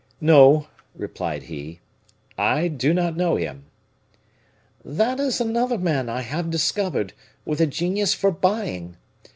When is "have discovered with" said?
6.21-7.61